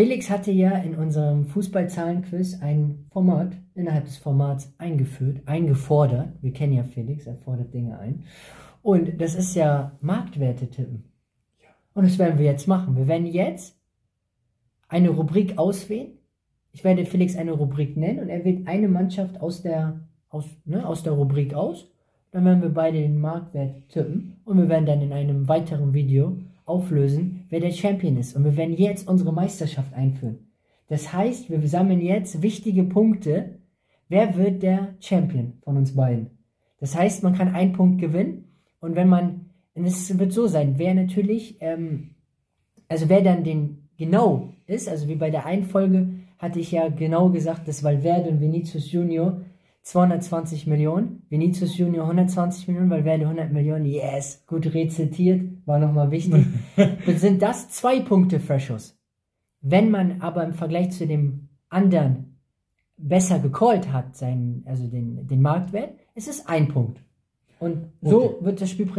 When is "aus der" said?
19.42-20.08, 20.88-21.12